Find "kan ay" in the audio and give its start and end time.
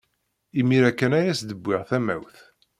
0.93-1.27